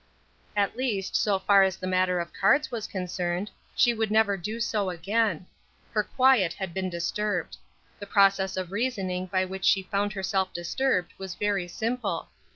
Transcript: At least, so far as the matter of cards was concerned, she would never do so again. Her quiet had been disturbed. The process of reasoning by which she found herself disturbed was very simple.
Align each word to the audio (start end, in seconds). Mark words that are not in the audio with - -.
At 0.55 0.75
least, 0.75 1.15
so 1.15 1.37
far 1.37 1.61
as 1.61 1.77
the 1.77 1.85
matter 1.85 2.19
of 2.19 2.33
cards 2.33 2.71
was 2.71 2.87
concerned, 2.87 3.51
she 3.75 3.93
would 3.93 4.09
never 4.09 4.35
do 4.35 4.59
so 4.59 4.89
again. 4.89 5.45
Her 5.91 6.01
quiet 6.01 6.53
had 6.53 6.73
been 6.73 6.89
disturbed. 6.89 7.55
The 7.99 8.07
process 8.09 8.57
of 8.57 8.71
reasoning 8.71 9.27
by 9.27 9.45
which 9.45 9.63
she 9.63 9.83
found 9.83 10.13
herself 10.13 10.51
disturbed 10.53 11.13
was 11.19 11.35
very 11.35 11.67
simple. 11.67 12.29